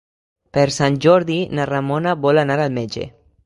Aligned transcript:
Per 0.57 0.63
Sant 0.75 0.97
Jordi 1.07 1.37
na 1.59 1.69
Ramona 1.73 2.17
vol 2.27 2.45
anar 2.47 2.61
al 2.67 2.77
metge. 2.83 3.09